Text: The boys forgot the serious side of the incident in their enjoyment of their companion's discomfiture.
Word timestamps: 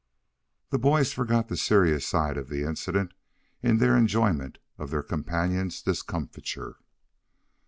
The 0.71 0.79
boys 0.79 1.13
forgot 1.13 1.47
the 1.47 1.55
serious 1.55 2.07
side 2.07 2.35
of 2.35 2.49
the 2.49 2.63
incident 2.63 3.13
in 3.61 3.77
their 3.77 3.95
enjoyment 3.95 4.57
of 4.79 4.89
their 4.89 5.03
companion's 5.03 5.79
discomfiture. 5.79 6.77